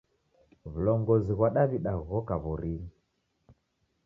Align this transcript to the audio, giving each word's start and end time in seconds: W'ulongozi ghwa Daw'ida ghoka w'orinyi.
W'ulongozi 0.71 1.33
ghwa 1.37 1.49
Daw'ida 1.55 1.91
ghoka 2.09 2.35
w'orinyi. 2.43 2.91